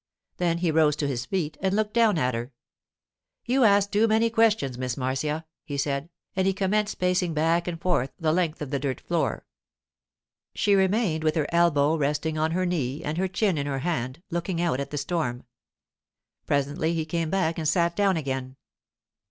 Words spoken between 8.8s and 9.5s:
floor.